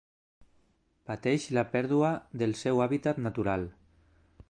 Pateix 1.09 1.45
la 1.57 1.65
pèrdua 1.75 2.11
del 2.43 2.59
seu 2.65 2.85
hàbitat 2.87 3.25
natural. 3.29 3.71